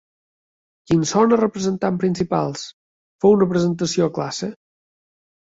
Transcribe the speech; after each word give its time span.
Qui 0.87 0.97
en 0.99 1.03
són 1.09 1.35
els 1.35 1.41
representants 1.41 2.01
principals? 2.05 2.63
Feu 3.25 3.37
una 3.39 3.49
presentació 3.53 4.09
a 4.11 4.15
classe. 4.19 4.53